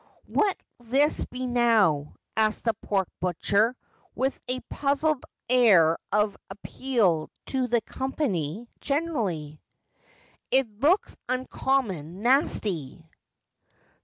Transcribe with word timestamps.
'What'll 0.25 0.57
this 0.79 1.25
be 1.25 1.45
now?' 1.45 2.15
asked 2.35 2.65
the 2.65 2.73
pork 2.73 3.07
butcher, 3.19 3.75
with 4.15 4.39
a 4.47 4.59
puzzled 4.61 5.23
air 5.47 5.95
of 6.11 6.35
appeal 6.49 7.29
to 7.45 7.67
the 7.67 7.81
company 7.81 8.67
generally. 8.79 9.61
'It 10.49 10.67
looks 10.79 11.15
uncommon 11.29 12.23
nasty.' 12.23 13.07